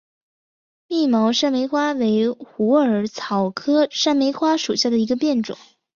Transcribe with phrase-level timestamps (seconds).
[0.87, 5.59] 密毛山梅花为虎耳草科山梅花属下的一个变种。